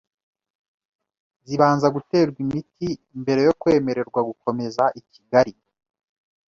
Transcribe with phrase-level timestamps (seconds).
[1.47, 2.89] zibanza guterwa imiti
[3.21, 5.53] mbere yo kwemererwa gukomeza i Kigali